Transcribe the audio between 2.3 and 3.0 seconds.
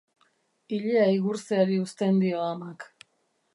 amak.